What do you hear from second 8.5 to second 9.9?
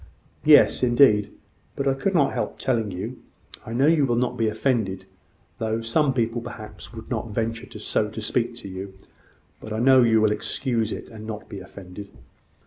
so to you; but I